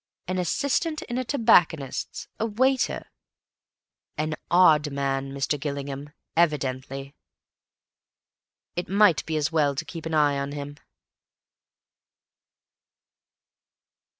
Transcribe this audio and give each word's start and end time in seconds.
An 0.27 0.39
assistant 0.39 1.03
in 1.03 1.19
a 1.19 1.23
tobacconist's, 1.23 2.27
a 2.39 2.45
waiter! 2.47 3.11
An 4.17 4.33
odd 4.49 4.89
man, 4.91 5.31
Mr. 5.31 5.59
Gillingham, 5.59 6.09
evidently. 6.35 7.13
It 8.75 8.89
might 8.89 9.23
be 9.27 9.37
as 9.37 9.51
well 9.51 9.75
to 9.75 9.85
keep 9.85 10.07
an 10.07 10.15
eye 10.15 10.39
on 10.39 10.53
him. 10.53 10.77